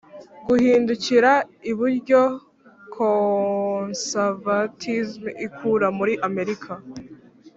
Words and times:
guhindukira 0.47 1.31
iburyo: 1.71 2.21
conservatism 2.95 5.23
ikura 5.45 5.87
muri 5.97 6.13
amerika 6.27 6.71